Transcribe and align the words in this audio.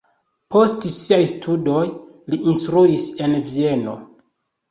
Post 0.53 0.85
siaj 0.93 1.19
studoj 1.33 1.83
li 2.35 2.39
instruis 2.53 3.05
en 3.27 3.35
Vieno. 3.51 3.97